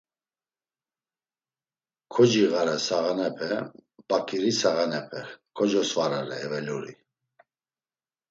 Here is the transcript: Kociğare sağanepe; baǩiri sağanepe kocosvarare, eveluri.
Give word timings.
Kociğare 2.13 2.77
sağanepe; 2.85 3.51
baǩiri 4.07 4.51
sağanepe 4.59 5.21
kocosvarare, 5.55 6.35
eveluri. 6.45 6.93